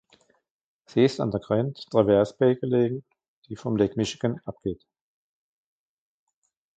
[0.87, 3.05] Sie ist an der Grand Traverse Bay gelegen,
[3.47, 4.83] die vom Lake Michigan abgeht.